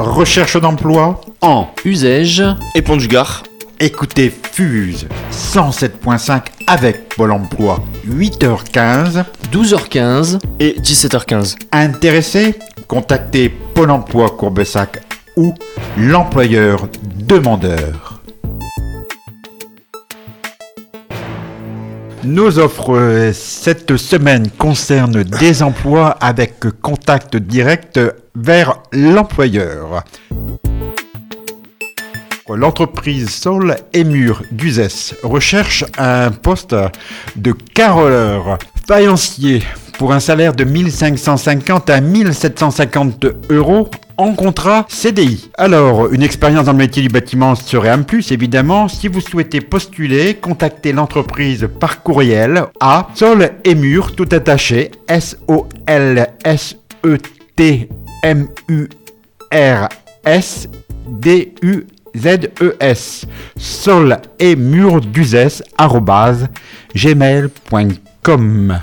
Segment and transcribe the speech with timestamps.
[0.00, 2.44] Recherche d'emploi En usage
[2.76, 3.42] et Pont du Gard.
[3.80, 9.24] Écoutez Fuse 107.5 avec Pôle emploi 8h15.
[9.52, 11.56] 12h15 et 17h15.
[11.72, 12.54] Intéressé
[12.86, 15.02] Contactez Pôle emploi Courbessac
[15.36, 15.52] ou
[15.96, 18.07] l'employeur demandeur.
[22.24, 28.00] Nos offres euh, cette semaine concernent des emplois avec contact direct
[28.34, 30.04] vers l'employeur.
[32.48, 36.74] L'entreprise Sol et Mur d'Uzès recherche un poste
[37.36, 39.62] de caroleur faïencier
[39.98, 45.50] pour un salaire de 1550 à 1750 euros en contrat CDI.
[45.56, 48.88] Alors, une expérience dans le métier du bâtiment serait un plus, évidemment.
[48.88, 56.28] Si vous souhaitez postuler, contactez l'entreprise par courriel à Sol et Mur, tout attaché, S-O-L-S-E-T-M-U-R-S
[61.08, 61.86] D-U-Z-E-S.
[63.56, 65.62] Sol et Mur d'Uzès,
[66.94, 68.78] gmail.com.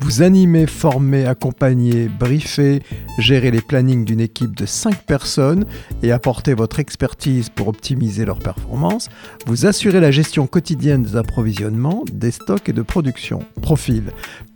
[0.00, 2.82] Vous animez, formez, accompagnez, briefez,
[3.18, 5.66] gérez les plannings d'une équipe de 5 personnes
[6.02, 9.08] et apportez votre expertise pour optimiser leur performance.
[9.46, 13.40] Vous assurez la gestion quotidienne des approvisionnements, des stocks et de production.
[13.60, 14.04] Profil.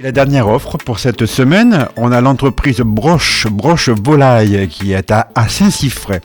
[0.01, 5.29] La dernière offre pour cette semaine, on a l'entreprise Broche, Broche Volaille, qui est à,
[5.47, 6.19] Saint-Siffray,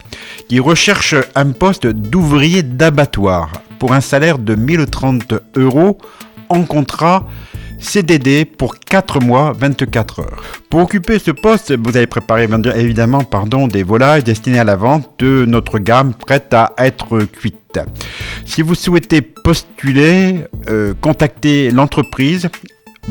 [0.48, 5.98] qui recherche un poste d'ouvrier d'abattoir pour un salaire de 1030 euros
[6.48, 7.28] en contrat
[7.78, 10.42] CDD pour 4 mois 24 heures.
[10.68, 15.08] Pour occuper ce poste, vous avez préparé évidemment pardon, des volailles destinées à la vente
[15.20, 17.78] de notre gamme prête à être cuite.
[18.44, 22.50] Si vous souhaitez postuler, euh, contactez l'entreprise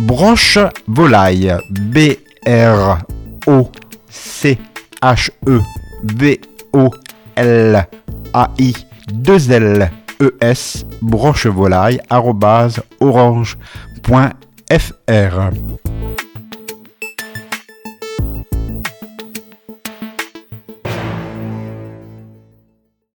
[0.06, 1.58] Broche Volaille.
[1.70, 3.06] B R
[3.48, 3.70] O
[4.10, 4.58] C
[5.02, 5.60] H E
[6.04, 6.40] V
[6.74, 6.90] O
[7.36, 7.88] L
[8.34, 8.74] A I
[9.12, 9.92] 2 L
[10.22, 13.60] E S brochevolaille arrobase orange.fr